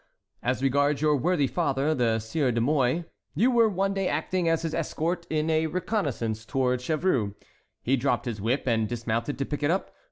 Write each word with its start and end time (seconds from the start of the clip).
"As 0.41 0.63
regards 0.63 0.99
your 0.99 1.15
worthy 1.15 1.45
father, 1.45 1.93
the 1.93 2.17
Sieur 2.17 2.49
de 2.49 2.59
Mouy, 2.59 3.03
you 3.35 3.51
were 3.51 3.69
one 3.69 3.93
day 3.93 4.07
acting 4.07 4.49
as 4.49 4.63
his 4.63 4.73
escort 4.73 5.27
in 5.29 5.47
a 5.51 5.67
reconnaissance 5.67 6.43
toward 6.43 6.81
Chevreux. 6.81 7.35
He 7.83 7.97
dropped 7.97 8.25
his 8.25 8.41
whip 8.41 8.63
and 8.65 8.87
dismounted 8.89 9.37
to 9.37 9.45
pick 9.45 9.61
it 9.61 9.69
up. 9.69 9.91